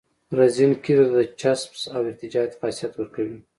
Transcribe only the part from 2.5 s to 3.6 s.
خاصیت ورکوي